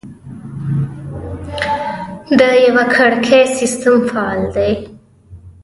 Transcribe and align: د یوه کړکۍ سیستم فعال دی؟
د 2.39 2.41
یوه 2.65 2.83
کړکۍ 2.95 3.43
سیستم 3.57 3.95
فعال 4.09 4.41
دی؟ 4.55 4.71